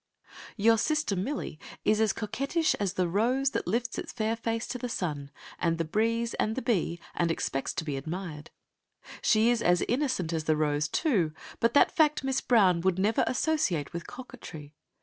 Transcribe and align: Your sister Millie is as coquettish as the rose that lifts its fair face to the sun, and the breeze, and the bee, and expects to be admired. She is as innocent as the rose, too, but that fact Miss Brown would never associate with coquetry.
Your 0.57 0.79
sister 0.79 1.15
Millie 1.15 1.59
is 1.85 2.01
as 2.01 2.11
coquettish 2.11 2.73
as 2.79 2.93
the 2.93 3.07
rose 3.07 3.51
that 3.51 3.67
lifts 3.67 3.99
its 3.99 4.11
fair 4.11 4.35
face 4.35 4.65
to 4.69 4.79
the 4.79 4.89
sun, 4.89 5.29
and 5.59 5.77
the 5.77 5.85
breeze, 5.85 6.33
and 6.39 6.55
the 6.55 6.61
bee, 6.63 6.99
and 7.13 7.29
expects 7.29 7.71
to 7.75 7.83
be 7.83 7.95
admired. 7.97 8.49
She 9.21 9.51
is 9.51 9.61
as 9.61 9.83
innocent 9.87 10.33
as 10.33 10.45
the 10.45 10.57
rose, 10.57 10.87
too, 10.87 11.33
but 11.59 11.75
that 11.75 11.95
fact 11.95 12.23
Miss 12.23 12.41
Brown 12.41 12.81
would 12.81 12.97
never 12.97 13.23
associate 13.27 13.93
with 13.93 14.07
coquetry. 14.07 14.73